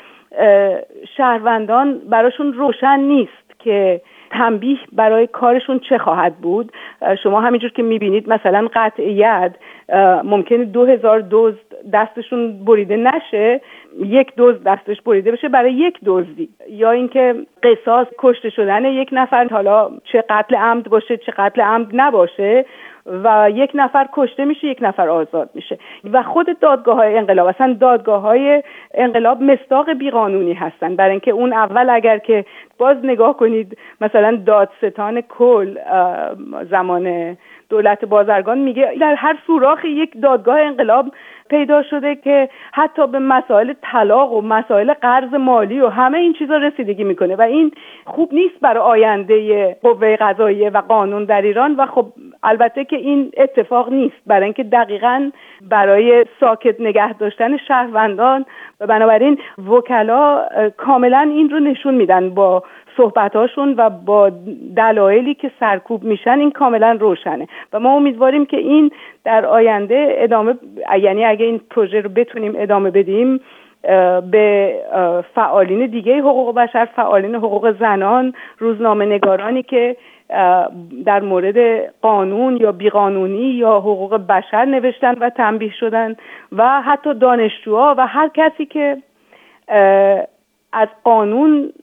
شهروندان 1.18 2.02
براشون 2.10 2.54
روشن 2.54 3.00
نیست 3.00 3.60
که 3.60 4.02
تنبیه 4.32 4.78
برای 4.92 5.28
کارشون 5.28 5.80
چه 5.80 5.98
خواهد 5.98 6.36
بود. 6.36 6.72
شما 7.24 7.42
همینجور 7.42 7.70
که 7.70 7.84
می‌بینید 7.84 8.30
مثلا 8.30 8.68
قطعیت 8.74 9.56
ممکنه 10.24 10.66
دو 10.66 10.86
هزار 10.86 11.20
دوز 11.20 11.56
دستشون 11.94 12.66
بریده 12.66 12.96
نشه 12.98 13.62
یک 14.00 14.36
دوز 14.36 14.64
دستش 14.64 15.02
بریده 15.02 15.32
بشه 15.32 15.50
برای 15.50 15.74
یک 15.74 15.98
دزدی. 16.06 16.50
یا 16.70 16.92
اینکه 16.92 17.36
قصاص 17.64 18.08
کشته 18.18 18.50
شدن 18.50 18.86
یک 18.86 19.10
نفر 19.12 19.48
حالا 19.48 19.90
چه 20.04 20.24
قتل 20.30 20.56
عمد 20.56 20.84
باشه 20.84 21.18
چه 21.18 21.32
قتل 21.32 21.62
عمد 21.62 21.88
نباشه 21.94 22.66
و 23.06 23.50
یک 23.54 23.72
نفر 23.74 24.08
کشته 24.14 24.46
میشه 24.46 24.68
یک 24.68 24.78
نفر 24.82 25.10
آزاد 25.10 25.50
میشه. 25.54 25.78
و 26.14 26.24
خود 26.24 26.60
دادگاه 26.60 26.96
های 26.96 27.18
انقلاب 27.18 27.48
اصلا 27.48 27.78
دادگاه 27.80 28.22
های 28.22 28.64
انقلاب 28.94 29.42
مستاق 29.44 29.94
بیقانونی 29.94 30.54
هستن. 30.54 30.96
برای 30.96 31.12
اینکه 31.12 31.32
اون 31.32 31.54
اول 31.54 31.90
اگر 31.90 32.18
که 32.18 32.46
باز 32.78 32.98
نگاه 33.04 33.38
کنید 33.38 33.78
مثلا 34.02 34.36
دادستان 34.46 35.22
کل 35.22 35.78
زمان 36.70 37.38
دولت 37.70 38.06
بازرگان 38.06 38.58
میگه 38.58 38.94
در 39.02 39.16
هر 39.16 39.38
سوراخ 39.48 39.86
یک 39.86 40.22
دادگاه 40.22 40.60
انقلاب 40.60 41.06
پیدا 41.52 41.84
شده 41.84 42.16
که 42.16 42.50
حتی 42.74 43.08
به 43.08 43.20
مسائل 43.20 43.74
طلاق 43.82 44.34
و 44.34 44.42
مسائل 44.42 44.94
قرض 44.94 45.34
مالی 45.34 45.82
و 45.82 45.88
همه 45.88 46.18
این 46.18 46.34
چیزا 46.34 46.58
رسیدگی 46.58 47.04
می‌کنه. 47.04 47.36
و 47.36 47.42
این 47.42 47.72
خوب 48.06 48.34
نیست 48.34 48.60
برای 48.62 48.84
آینده 48.84 49.78
قوه 49.84 50.16
قضاییه 50.16 50.70
و 50.70 50.82
قانون 50.82 51.26
در 51.26 51.42
ایران. 51.42 51.76
و 51.76 51.86
خب 51.86 52.06
البته 52.44 52.86
که 52.86 52.96
این 52.96 53.32
اتفاق 53.38 53.94
نیست. 53.94 54.16
برای 54.28 54.44
اینکه 54.44 54.64
دقیقا 54.64 55.32
برای 55.62 56.26
ساکت 56.40 56.82
نگه 56.82 57.14
داشتن 57.14 57.58
شهروندان 57.58 58.46
و 58.80 58.88
بنابراین 58.88 59.38
وکلا 59.70 60.46
کاملا 60.78 61.20
این 61.20 61.50
رو 61.50 61.60
نشون 61.60 61.94
میدن 61.94 62.30
با 62.30 62.64
صحبتاشون 62.98 63.74
و 63.78 63.90
با 63.90 64.32
دلایلی 64.76 65.34
که 65.34 65.52
سرکوب 65.60 66.04
میشن 66.04 66.40
این 66.40 66.52
کاملا 66.52 66.98
روشنه. 67.00 67.48
و 67.74 67.80
ما 67.80 67.96
امیدواریم 67.96 68.46
که 68.46 68.58
این 68.58 68.92
در 69.24 69.46
آینده 69.46 70.16
ادامه 70.18 70.56
یعنی 71.02 71.26
اگه 71.26 71.46
این 71.46 71.62
پروژه 71.70 72.02
رو 72.02 72.10
بتونیم 72.10 72.54
ادامه 72.56 72.92
بدیم 72.92 73.40
به 74.32 74.76
فعالین 75.36 75.86
دیگه 75.86 76.20
حقوق 76.20 76.56
بشر 76.56 76.86
فعالین 76.86 77.36
حقوق 77.36 77.80
زنان 77.80 78.34
روزنامه 78.58 79.06
نگارانی 79.06 79.64
که 79.64 79.96
در 81.06 81.20
مورد 81.22 81.88
قانون 82.02 82.58
یا 82.58 82.72
بیقانونی 82.72 83.52
یا 83.52 83.80
حقوق 83.80 84.16
بشر 84.16 84.66
نوشتن 84.66 85.14
و 85.14 85.30
تنبیه 85.30 85.72
شدن 85.80 86.16
و 86.52 86.82
حتی 86.82 87.14
دانشجوها 87.14 87.96
و 87.98 88.08
هر 88.08 88.30
کسی 88.34 88.66
که 88.66 88.98
از 90.74 90.88
قانون 91.04 91.74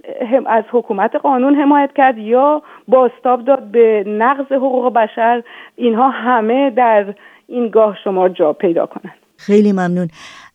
از 0.46 0.64
حکومت 0.72 1.16
قانون 1.16 1.54
حمایت 1.54 1.90
کرد 1.96 2.18
یا 2.18 2.62
باستاب 2.88 3.44
داد 3.44 3.70
به 3.70 4.04
نقض 4.06 4.52
حقوق 4.52 4.92
بشر 4.92 5.42
اینها 5.76 6.10
همه 6.10 6.70
در 6.70 7.14
این 7.46 7.68
گاه 7.68 7.96
شما 8.04 8.28
جا 8.28 8.52
پیدا 8.52 8.86
کنند. 8.86 9.14
خیلی 9.36 9.72
ممنون. 9.72 10.08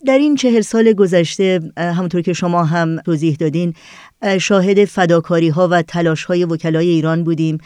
در 0.06 0.18
این 0.18 0.36
چهل 0.36 0.62
سال 0.62 0.94
گذشته 0.94 1.60
همونطور 1.78 2.22
که 2.22 2.34
شما 2.34 2.64
هم 2.64 2.98
توضیح 3.06 3.36
دادین 3.40 3.74
شاهد 4.40 4.86
فداکاری 4.86 5.50
ها 5.50 5.68
و 5.72 5.82
تلاش 5.82 6.24
های 6.24 6.46
وکلای 6.46 6.90
ایران 6.90 7.24
بودیم. 7.24 7.58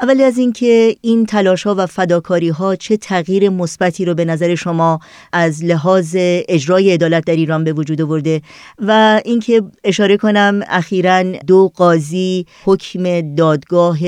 اولی 0.00 0.22
از 0.22 0.38
اینکه 0.38 0.96
این 1.00 1.26
تلاش 1.26 1.66
ها 1.66 1.74
و 1.78 1.86
فداکاری 1.86 2.48
ها 2.48 2.76
چه 2.76 2.96
تغییر 2.96 3.48
مثبتی 3.48 4.04
رو 4.04 4.14
به 4.14 4.24
نظر 4.24 4.54
شما 4.54 5.00
از 5.32 5.64
لحاظ 5.64 6.16
اجرای 6.48 6.92
عدالت 6.92 7.24
در 7.24 7.36
ایران 7.36 7.64
به 7.64 7.72
وجود 7.72 8.02
آورده 8.02 8.42
و 8.78 9.20
اینکه 9.24 9.62
اشاره 9.84 10.16
کنم 10.16 10.60
اخیرا 10.68 11.22
دو 11.22 11.72
قاضی 11.76 12.46
حکم 12.64 13.34
دادگاه 13.34 13.98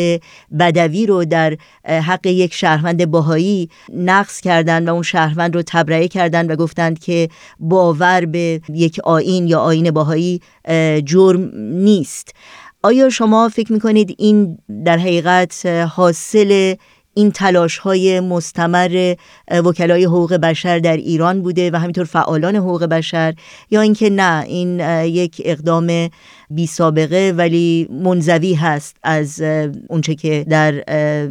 بدوی 0.58 1.06
رو 1.06 1.24
در 1.24 1.56
حق 1.84 2.26
یک 2.26 2.54
شهروند 2.54 3.06
باهایی 3.06 3.68
نقض 3.94 4.40
کردند 4.40 4.88
و 4.88 4.92
اون 4.92 5.02
شهروند 5.02 5.54
رو 5.54 5.62
تبرئه 5.66 6.08
کردند 6.08 6.50
و 6.50 6.56
گفتند 6.56 6.98
که 6.98 7.28
باور 7.60 8.24
به 8.24 8.60
یک 8.68 9.00
آین 9.04 9.46
یا 9.46 9.58
آین 9.58 9.90
باهایی 9.90 10.40
جرم 11.04 11.50
نیست. 11.56 11.97
آیا 12.82 13.08
شما 13.08 13.48
فکر 13.48 13.72
می‌کنید 13.72 14.14
این 14.18 14.58
در 14.84 14.96
حقیقت 14.96 15.66
حاصل 15.66 16.74
این 17.14 17.30
تلاش 17.30 17.78
های 17.78 18.20
مستمر 18.20 19.14
وکلای 19.64 20.04
حقوق 20.04 20.34
بشر 20.34 20.78
در 20.78 20.96
ایران 20.96 21.42
بوده 21.42 21.70
و 21.70 21.76
همینطور 21.76 22.04
فعالان 22.04 22.56
حقوق 22.56 22.84
بشر 22.84 23.34
یا 23.70 23.80
اینکه 23.80 24.10
نه 24.10 24.44
این 24.46 24.80
یک 25.04 25.42
اقدام 25.44 25.86
بی 26.50 26.66
سابقه 26.66 27.34
ولی 27.36 27.88
منزوی 28.04 28.54
هست 28.54 29.00
از 29.04 29.42
اونچه 29.90 30.14
که 30.14 30.44
در 30.50 30.72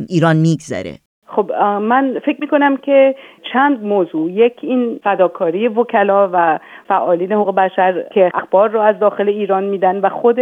ایران 0.09 0.35
میگذره؟ 0.35 0.97
خب 1.35 1.51
من 1.81 2.19
فکر 2.25 2.37
می‌کنم 2.41 2.77
که 2.77 3.15
چند 3.53 3.85
موضوع. 3.85 4.31
یک 4.31 4.59
این 4.61 4.99
فداکاری 5.03 5.67
وکلا 5.67 6.29
و 6.33 6.59
فعالین 6.87 7.31
حقوق 7.31 7.55
بشر 7.55 8.03
که 8.13 8.31
اخبار 8.33 8.69
رو 8.69 8.79
از 8.79 8.99
داخل 8.99 9.29
ایران 9.29 9.63
میدن 9.63 9.99
و 9.99 10.09
خود 10.09 10.39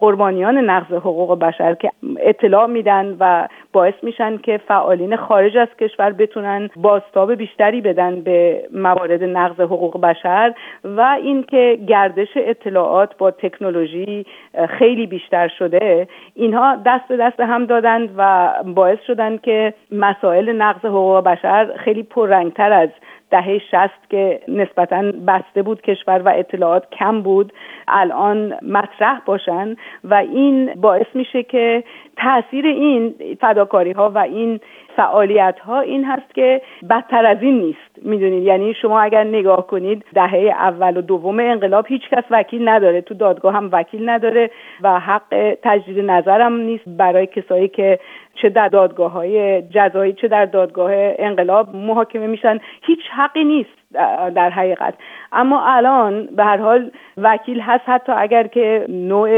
قربانیان 0.00 0.58
نقض 0.58 0.92
حقوق 0.92 1.38
بشر 1.38 1.74
که 1.74 1.90
اطلاع 2.20 2.66
میدن 2.66 3.16
و 3.20 3.48
باعث 3.72 3.94
میشن 4.02 4.36
که 4.36 4.60
فعالین 4.68 5.16
خارج 5.16 5.56
از 5.56 5.68
کشور 5.80 6.12
بتونن 6.12 6.70
باستاب 6.76 7.34
بیشتری 7.34 7.80
بدن 7.80 8.20
به 8.20 8.62
موارد 8.72 9.24
نقض 9.24 9.60
حقوق 9.60 10.00
بشر 10.00 10.54
و 10.84 11.00
اینکه 11.00 11.78
گردش 11.88 12.28
اطلاعات 12.36 13.16
با 13.18 13.30
تکنولوژی 13.30 14.26
خیلی 14.68 15.06
بیشتر 15.06 15.48
شده 15.48 16.08
اینها 16.34 16.76
دست 16.86 17.08
به 17.08 17.16
دست 17.16 17.40
هم 17.40 17.66
دادند 17.66 18.10
و 18.16 18.52
باعث 18.64 18.98
شدن 19.06 19.36
که 19.36 19.74
مسائل 19.92 20.52
نقض 20.52 20.84
حقوق 20.84 21.24
بشر 21.24 21.76
خیلی 21.76 22.02
پررنگتر 22.50 22.72
از 22.72 22.88
دهه 23.30 23.58
شست 23.58 24.10
که 24.10 24.40
نسبتا 24.48 25.12
بسته 25.26 25.62
بود 25.62 25.82
کشور 25.82 26.22
و 26.24 26.28
اطلاعات 26.28 26.90
کم 26.90 27.22
بود 27.22 27.52
الان 27.88 28.54
مطرح 28.62 29.20
باشن 29.26 29.76
و 30.04 30.14
این 30.14 30.74
باعث 30.74 31.06
میشه 31.14 31.42
که 31.42 31.84
تاثیر 32.16 32.66
این 32.66 33.14
فداکاری 33.40 33.92
ها 33.92 34.10
و 34.10 34.18
این 34.18 34.60
فعالیت 34.96 35.58
ها 35.58 35.80
این 35.80 36.04
هست 36.04 36.34
که 36.34 36.62
بدتر 36.90 37.26
از 37.26 37.38
این 37.40 37.58
نیست. 37.60 37.98
می‌دونید؟ 38.02 38.42
یعنی 38.42 38.74
شما 38.74 39.00
اگر 39.00 39.24
نگاه 39.24 39.66
کنید 39.66 40.04
دهه 40.14 40.54
اول 40.58 40.96
و 40.96 41.00
دوم 41.00 41.40
انقلاب 41.40 41.86
هیچ 41.88 42.02
کس 42.10 42.24
وکیل 42.30 42.68
نداره. 42.68 43.00
تو 43.00 43.14
دادگاه 43.14 43.54
هم 43.54 43.68
وکیل 43.72 44.08
نداره 44.08 44.50
و 44.82 45.00
حق 45.00 45.56
تجدید 45.62 46.10
نظرم 46.10 46.56
نیست. 46.56 46.84
برای 46.86 47.26
کسایی 47.26 47.68
که 47.68 47.98
چه 48.34 48.48
در 48.48 48.68
دادگاه 48.68 49.12
های 49.12 49.62
جزایی 49.62 50.12
چه 50.12 50.28
در 50.28 50.44
دادگاه 50.44 50.90
انقلاب 51.18 51.76
محاکمه 51.76 52.26
میشن 52.26 52.58
هیچ 52.82 53.00
حقی 53.10 53.44
نیست. 53.44 53.85
در 54.34 54.50
حقیقت. 54.50 54.94
اما 55.32 55.66
الان 55.66 56.26
به 56.26 56.44
هر 56.44 56.56
حال 56.56 56.90
وکیل 57.16 57.60
هست 57.60 57.84
حتی 57.86 58.12
اگر 58.12 58.46
که 58.46 58.86
نوع 58.88 59.28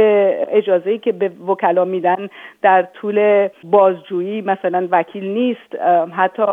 اجازه 0.48 0.98
که 0.98 1.12
به 1.12 1.28
وکلا 1.48 1.84
میدن 1.84 2.28
در 2.62 2.82
طول 2.82 3.48
بازجویی 3.64 4.40
مثلا 4.40 4.88
وکیل 4.90 5.24
نیست 5.24 5.74
حتی 6.16 6.46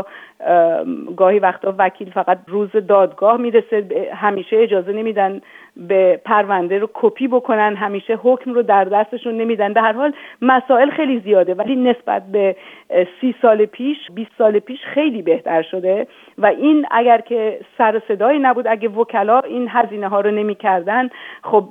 گاهی 1.18 1.40
وقتا 1.40 1.74
وکیل 1.78 2.10
فقط 2.10 2.38
روز 2.48 2.70
دادگاه 2.72 3.38
می‌رسه 3.38 4.10
همیشه 4.14 4.58
اجازه 4.60 4.92
نمیدن 4.92 5.42
به 5.78 6.22
پرونده 6.26 6.80
رو 6.80 6.90
کپی 6.94 7.28
بکنن 7.28 7.76
همیشه 7.76 8.20
حکم 8.24 8.54
رو 8.54 8.62
در 8.62 8.84
دستشون 8.84 9.38
نمیدن. 9.38 9.74
به 9.74 9.82
هر 9.82 9.94
حال 9.94 10.14
مسائل 10.42 10.90
خیلی 10.90 11.20
زیاده 11.20 11.54
ولی 11.54 11.76
نسبت 11.76 12.24
به 12.32 12.56
سی 13.22 13.36
سال 13.42 13.66
پیش 13.66 13.98
20 14.16 14.32
سال 14.38 14.60
پیش 14.60 14.80
خیلی 14.84 15.22
بهتر 15.22 15.62
شده. 15.62 16.08
و 16.38 16.46
این 16.46 16.86
اگر 16.92 17.22
که 17.22 17.60
سر 17.78 18.02
صدایی 18.08 18.40
نبود 18.40 18.68
اگه 18.68 18.90
وکلا 18.90 19.40
این 19.40 19.68
هزینه 19.70 20.08
ها 20.08 20.22
رو 20.22 20.32
نمی‌کردن 20.32 21.10
خب 21.44 21.68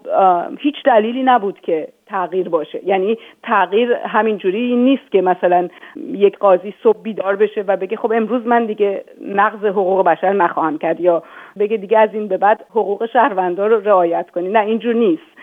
هیچ 0.59 0.83
دلیلی 0.85 1.23
نبود 1.23 1.61
که 1.61 1.89
تغییر 2.07 2.49
باشه. 2.49 2.81
یعنی 2.87 3.19
تغییر 3.43 3.93
همینجوری 3.93 4.77
نیست 4.77 5.11
که 5.11 5.23
مثلا 5.23 5.69
یک 5.97 6.39
قاضی 6.39 6.75
صبح 6.83 7.03
بیدار 7.03 7.37
بشه 7.37 7.65
و 7.67 7.77
بگه 7.77 7.97
خب 7.97 8.13
امروز 8.13 8.47
من 8.47 8.67
دیگه 8.67 9.05
نقض 9.21 9.65
حقوق 9.65 10.07
بشر 10.07 10.33
نخواهم 10.33 10.79
کرد 10.79 11.01
یا 11.01 11.23
بگه 11.59 11.77
دیگه 11.77 11.99
از 11.99 12.11
این 12.13 12.29
به 12.29 12.37
بعد 12.37 12.65
حقوق 12.71 13.07
شهروندان 13.07 13.71
رو 13.71 13.81
رعایت 13.81 14.31
کنی. 14.31 14.49
نه 14.49 14.61
اینجور 14.61 14.95
نیست. 14.95 15.35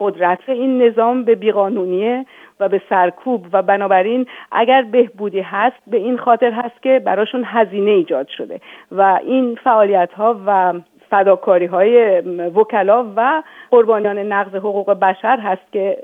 قدرت 0.00 0.48
این 0.48 0.82
نظام 0.82 1.24
به 1.24 1.34
بیقانونیه 1.34 2.26
و 2.60 2.68
به 2.68 2.82
سرکوب 2.88 3.46
و 3.52 3.62
بنابراین 3.62 4.26
اگر 4.52 4.82
بهبودی 4.82 5.40
هست 5.40 5.76
به 5.86 5.96
این 5.96 6.18
خاطر 6.18 6.50
هست 6.50 6.82
که 6.82 6.98
براشون 7.04 7.44
هزینه 7.46 7.90
ایجاد 7.90 8.28
شده 8.28 8.60
و 8.92 9.20
این 9.26 9.58
فعالیت 9.64 10.12
ها 10.12 10.40
و 10.46 10.72
فداکاری 11.12 11.66
های 11.66 12.20
وکلا 12.54 13.06
و 13.16 13.42
قربانیان 13.70 14.18
نقض 14.18 14.54
حقوق 14.54 14.90
بشر 14.90 15.38
هست 15.38 15.72
که 15.72 15.98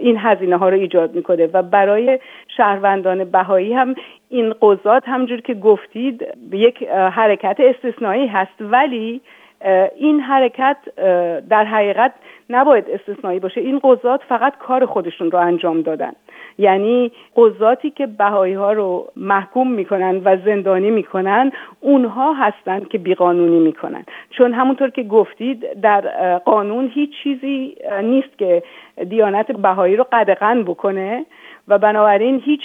این 0.00 0.16
هزینه 0.18 0.56
ها 0.56 0.68
رو 0.68 0.76
ایجاد 0.76 1.14
می‌کنه. 1.14 1.46
و 1.52 1.62
برای 1.62 2.18
شهروندان 2.56 3.24
بهایی 3.24 3.72
هم 3.72 3.94
این 4.28 4.54
قضات 4.62 5.02
همجور 5.06 5.40
که 5.40 5.54
گفتید 5.54 6.26
یک 6.52 6.82
حرکت 6.88 7.56
استثنایی 7.60 8.26
هست. 8.26 8.54
ولی 8.60 9.20
این 9.96 10.20
حرکت 10.20 10.76
در 11.48 11.64
حقیقت 11.64 12.12
نباید 12.50 12.84
استثنایی 12.90 13.40
باشه. 13.40 13.60
این 13.60 13.80
قضات 13.84 14.20
فقط 14.28 14.58
کار 14.58 14.86
خودشون 14.86 15.30
رو 15.30 15.38
انجام 15.38 15.82
دادن. 15.82 16.12
یعنی 16.58 17.12
قضاتی 17.36 17.90
که 17.90 18.06
بهایی 18.06 18.54
ها 18.54 18.72
رو 18.72 19.08
محکوم 19.16 19.70
می‌کنن 19.72 20.20
و 20.24 20.36
زندانی 20.44 20.90
می‌کنن 20.90 21.52
اونها 21.80 22.32
هستند 22.32 22.88
که 22.88 22.98
بیقانونی 22.98 23.58
می‌کنن. 23.58 24.04
چون 24.30 24.52
همونطور 24.52 24.90
که 24.90 25.02
گفتید 25.02 25.80
در 25.80 26.00
قانون 26.38 26.90
هیچ 26.94 27.10
چیزی 27.22 27.76
نیست 28.02 28.38
که 28.38 28.62
دیانت 29.08 29.52
بهایی 29.52 29.96
رو 29.96 30.06
قدغن 30.12 30.62
بکنه. 30.62 31.26
و 31.68 31.78
بنابراین 31.78 32.42
هیچ 32.44 32.60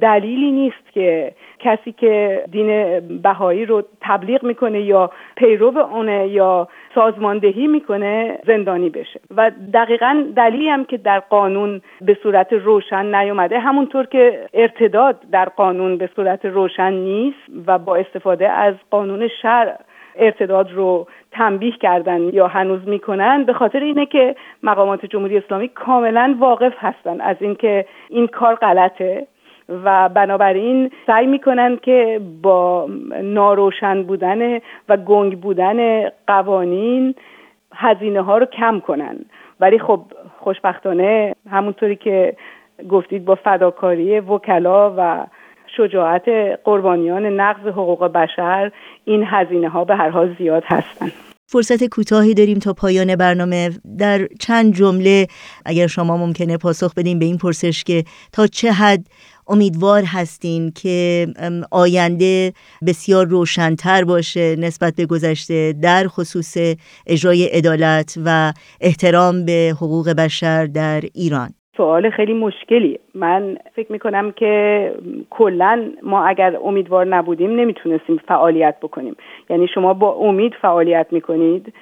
دلیلی 0.00 0.50
نیست 0.50 0.92
که 0.92 1.32
کسی 1.58 1.92
که 1.92 2.44
دین 2.50 3.00
بهایی 3.22 3.64
رو 3.66 3.82
تبلیغ 4.00 4.44
می‌کنه 4.44 4.80
یا 4.80 5.10
پیرو 5.36 5.78
اونه 5.78 6.28
یا 6.28 6.68
سازماندهی 6.94 7.66
می‌کنه 7.66 8.38
زندانی 8.46 8.90
بشه. 8.90 9.20
و 9.36 9.50
دقیقا 9.74 10.24
دلیلی 10.36 10.68
هم 10.68 10.84
که 10.84 10.96
در 10.96 11.20
قانون 11.20 11.80
به 12.00 12.18
صورت 12.22 12.52
روشن 12.52 13.14
نیومده 13.14 13.58
همونطور 13.58 14.06
که 14.06 14.48
ارتداد 14.54 15.16
در 15.32 15.48
قانون 15.48 15.96
به 15.96 16.10
صورت 16.16 16.44
روشن 16.44 16.92
نیست 16.92 17.38
و 17.66 17.78
با 17.78 17.96
استفاده 17.96 18.48
از 18.48 18.74
قانون 18.90 19.28
شرع 19.42 19.76
ارتداد 20.20 20.72
رو 20.72 21.06
تنبیه 21.32 21.72
کردن 21.72 22.20
یا 22.20 22.46
هنوز 22.46 22.88
می‌کنن 22.88 23.44
به 23.44 23.52
خاطر 23.52 23.80
اینه 23.80 24.06
که 24.06 24.36
مقامات 24.62 25.06
جمهوری 25.06 25.36
اسلامی 25.36 25.68
کاملا 25.68 26.36
واقف 26.38 26.72
هستن 26.78 27.20
از 27.20 27.36
اینکه 27.40 27.86
این 28.08 28.26
کار 28.26 28.54
غلطه 28.54 29.26
و 29.84 30.08
بنابراین 30.08 30.90
سعی 31.06 31.26
می‌کنن 31.26 31.76
که 31.76 32.20
با 32.42 32.88
ناروشن 33.22 34.02
بودن 34.02 34.60
و 34.88 34.96
گنگ 34.96 35.40
بودن 35.40 36.08
قوانین 36.26 37.14
هزینه 37.74 38.22
ها 38.22 38.38
رو 38.38 38.46
کم 38.46 38.80
کنن. 38.80 39.16
ولی 39.60 39.78
خب 39.78 40.00
خوشبختانه 40.38 41.34
همونطوری 41.50 41.96
که 41.96 42.36
گفتید 42.88 43.24
با 43.24 43.34
فداکاری 43.34 44.20
وکلا 44.20 44.94
و 44.96 45.26
شجاعت 45.76 46.24
قربانیان 46.64 47.26
نقض 47.26 47.66
حقوق 47.66 48.04
بشر 48.04 48.72
این 49.04 49.24
هزینه 49.26 49.68
ها 49.68 49.84
به 49.84 49.96
هر 49.96 50.10
حال 50.10 50.36
زیاد 50.38 50.62
هستند 50.66 51.12
فرصت 51.52 51.84
کوتاهی 51.84 52.34
داریم 52.34 52.58
تا 52.58 52.72
پایان 52.72 53.16
برنامه. 53.16 53.70
در 53.98 54.26
چند 54.40 54.74
جمله 54.74 55.26
اگر 55.64 55.86
شما 55.86 56.16
ممکنه 56.16 56.56
پاسخ 56.56 56.94
بدیم 56.94 57.18
به 57.18 57.24
این 57.24 57.38
پرسش 57.38 57.84
که 57.84 58.04
تا 58.32 58.46
چه 58.46 58.72
حد 58.72 59.06
امیدوار 59.48 60.02
هستین 60.02 60.70
که 60.70 61.26
آینده 61.70 62.52
بسیار 62.86 63.26
روشنتر 63.26 64.04
باشه 64.04 64.56
نسبت 64.56 64.94
به 64.94 65.06
گذشته 65.06 65.74
در 65.82 66.08
خصوص 66.08 66.56
اجرای 67.06 67.44
عدالت 67.44 68.18
و 68.24 68.52
احترام 68.80 69.44
به 69.44 69.74
حقوق 69.76 70.08
بشر 70.10 70.66
در 70.66 71.00
ایران؟ 71.14 71.50
سوال 71.80 72.10
خیلی 72.10 72.34
مشکلی 72.34 72.98
من 73.14 73.56
فکر 73.74 73.92
می‌کنم 73.92 74.32
که 74.32 74.94
کلا 75.30 75.90
ما 76.02 76.24
اگر 76.24 76.56
امیدوار 76.64 77.06
نبودیم 77.06 77.50
نمی‌تونستیم 77.50 78.20
فعالیت 78.28 78.74
بکنیم. 78.82 79.16
یعنی 79.50 79.68
شما 79.68 79.94
با 79.94 80.12
امید 80.12 80.54
فعالیت 80.62 81.06
می‌کنید 81.10 81.72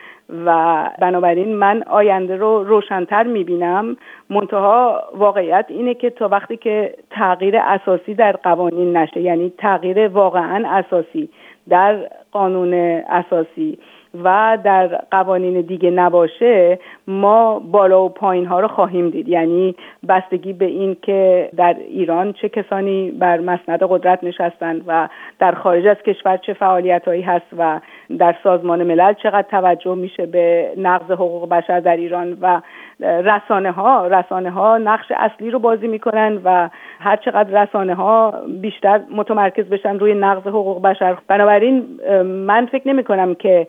و 0.47 0.91
بنابراین 1.01 1.57
من 1.57 1.83
آینده 1.83 2.37
رو 2.37 2.65
روشنتر 2.65 3.23
می‌بینم. 3.23 3.97
منتها 4.31 5.03
واقعیت 5.15 5.67
اینه 5.69 5.95
که 5.95 6.11
تا 6.11 6.29
وقتی 6.29 6.57
که 6.57 6.95
تغییر 7.11 7.57
اساسی 7.57 8.15
در 8.15 8.33
قوانین 8.33 8.97
نشه 8.97 9.21
یعنی 9.21 9.53
تغییر 9.59 10.09
واقعا 10.09 10.69
اساسی 10.69 11.29
در 11.69 12.09
قانون 12.33 12.75
اساسی 13.09 13.79
و 14.25 14.59
در 14.65 14.87
قوانین 15.11 15.61
دیگه 15.61 15.91
نباشه 15.91 16.79
ما 17.07 17.59
بالا 17.59 18.05
و 18.05 18.09
پایین 18.09 18.47
ها 18.47 18.61
رو 18.61 18.69
خواهیم 18.69 19.11
دید. 19.11 19.29
یعنی 19.29 19.75
بستگی 20.09 20.53
به 20.53 20.65
این 20.65 20.97
که 21.03 21.51
در 21.57 21.77
ایران 21.89 22.33
چه 22.33 22.49
کسانی 22.49 23.11
بر 23.11 23.41
مسند 23.41 23.83
قدرت 23.83 24.25
نشستند 24.25 24.85
و 24.87 25.09
در 25.39 25.53
خارج 25.53 25.87
از 25.87 25.97
کشور 25.97 26.37
چه 26.37 26.53
فعالیت 26.53 27.05
هایی 27.05 27.23
هست 27.23 27.47
و 27.59 27.81
در 28.19 28.35
سازمان 28.43 28.83
ملل 28.83 29.13
چقدر 29.13 29.47
توجه 29.51 29.95
میشه 29.95 30.27
به 30.27 30.73
نقض 30.77 31.11
حقوق 31.11 31.49
بشر 31.49 31.81
در 31.81 31.97
ایران 31.97 32.39
و 32.41 32.61
رسانه 33.01 33.71
ها 33.71 34.07
رسانه 34.07 34.51
ها 34.51 34.79
نقش 34.79 35.13
اصلی 35.17 35.51
رو 35.51 35.59
بازی 35.59 35.89
می‌کنن 35.89 36.41
و 36.45 36.69
هر 37.01 37.17
چقدر 37.17 37.63
رسانه 37.63 37.95
ها 37.95 38.35
بیشتر 38.61 39.01
متمرکز 39.11 39.65
بشن 39.65 39.99
روی 39.99 40.15
نقض 40.15 40.47
حقوق 40.47 40.83
بشر. 40.83 41.17
بنابراین 41.29 41.85
من 42.25 42.67
فکر 42.67 42.89
نمی 42.89 43.05
کنم 43.05 43.35
که 43.35 43.67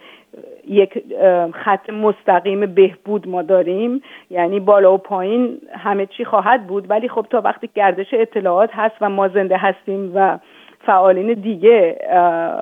یک 0.67 1.03
خط 1.53 1.89
مستقیم 1.89 2.65
بهبود 2.65 3.27
ما 3.27 3.41
داریم. 3.41 4.01
یعنی 4.29 4.59
بالا 4.59 4.93
و 4.93 4.97
پایین 4.97 5.57
همه 5.77 6.05
چی 6.05 6.25
خواهد 6.25 6.67
بود. 6.67 6.89
ولی 6.89 7.09
خب 7.09 7.25
تا 7.29 7.41
وقتی 7.41 7.69
گردش 7.75 8.07
اطلاعات 8.13 8.69
هست 8.73 8.95
و 9.01 9.09
ما 9.09 9.27
زنده 9.27 9.57
هستیم 9.57 10.11
و 10.15 10.39
فعالین 10.85 11.33
دیگه 11.33 11.97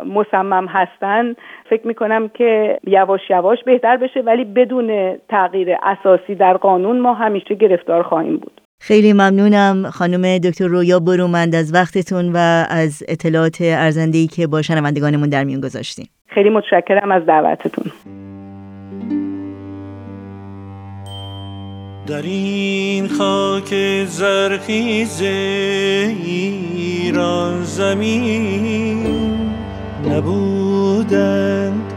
مصمم 0.06 0.68
هستن 0.68 1.36
فکر 1.70 1.88
می‌کنم 1.88 2.28
که 2.28 2.80
یواش 2.88 3.22
یواش 3.30 3.64
بهتر 3.64 3.98
بشه. 3.98 4.20
ولی 4.22 4.46
بدون 4.46 5.18
تغییر 5.30 5.76
اساسی 5.84 6.36
در 6.36 6.58
قانون 6.58 7.00
ما 7.00 7.14
همیشه 7.14 7.56
گرفتار 7.56 8.04
خواهیم 8.04 8.38
بود. 8.38 8.62
خیلی 8.80 9.14
ممنونم 9.14 9.90
خانم 9.94 10.38
دکتر 10.38 10.68
رویا. 10.68 11.00
برومند 11.00 11.56
از 11.56 11.74
وقتتون 11.74 12.32
و 12.34 12.38
از 12.70 13.04
اطلاعات 13.08 13.58
ارزنده‌ای 13.62 14.28
که 14.28 14.48
با 14.48 14.62
شنوندگانمون 14.62 15.30
در 15.30 15.44
میون 15.44 15.62
گذاشتین. 15.62 16.06
خیلی 16.38 16.50
متشکرم 16.50 17.12
از 17.12 17.26
دعوتتون. 17.26 17.92
در 22.08 22.22
این 22.22 23.08
خاک 23.08 23.74
زرخیز 24.06 25.22
ایران 26.22 27.64
زمین 27.64 29.06
نبودند 30.06 31.94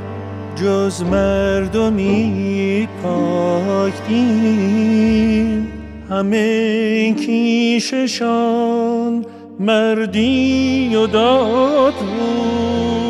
جز 0.57 1.03
مردمی 1.03 2.89
پاک 3.03 3.93
دین 4.09 5.69
همه 6.11 7.15
کیششان 7.15 8.45
مردی 9.61 10.97
و 10.97 11.07
داد 11.07 11.95
بود. 11.95 13.10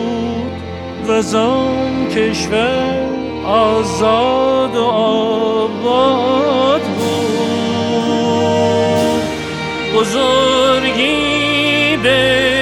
و 1.09 2.09
کشور 2.09 3.07
آزاد 3.45 4.77
و 4.77 4.85
آباد 4.85 6.83
بود. 6.83 7.11
بزرگی 9.95 11.97
به 12.03 12.60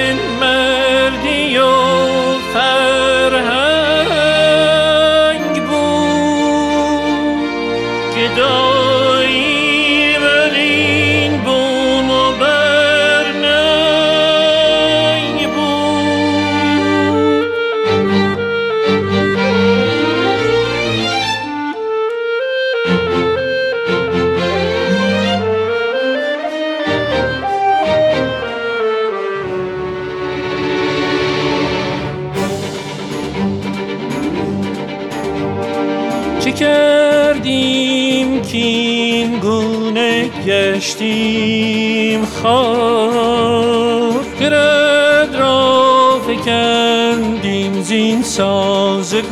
گشتیم 40.47 42.25
خار 42.25 44.13
گرد 44.39 45.35
را 45.35 46.21
فکندیم 46.27 47.81
زین 47.81 48.23
سازگار. 48.23 49.29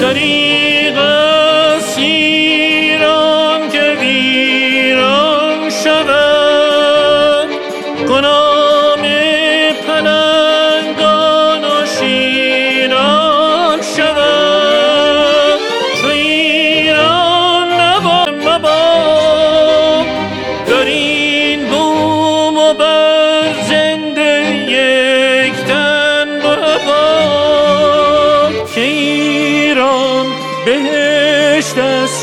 دریغ 0.00 0.98
سیران 1.80 2.57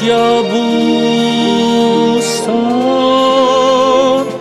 یا 0.06 0.42
بوستان 0.42 1.46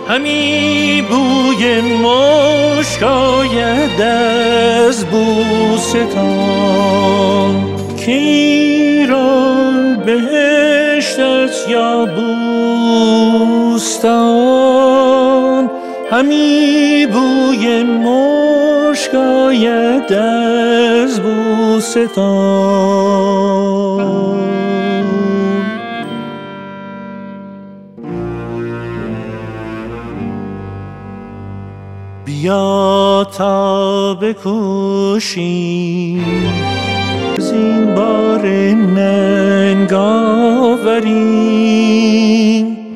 همی 0.09 1.03
بوی 1.09 1.81
مشک 1.81 3.03
آید 3.03 4.01
از 4.01 5.05
بوستان. 5.05 6.35
ایران 8.07 9.95
بهشت 10.05 11.19
است 11.19 11.69
یا 11.69 12.05
بوستان 12.05 12.65
همی 16.11 17.07
بوی 17.13 17.83
مشک 17.83 19.15
آید 19.15 20.13
از 20.13 21.19
بوستان. 21.19 22.55
بیا 32.45 33.27
تا 33.37 34.13
بکوشیم. 34.13 35.33
زین 37.37 37.95
بار 37.95 38.45
ننگاوریم. 38.75 39.97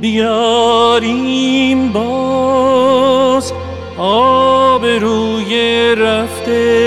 بیاریم 0.01 1.91
باز 1.91 3.53
آب 3.97 4.85
روی 4.85 5.95
رفته 5.95 6.78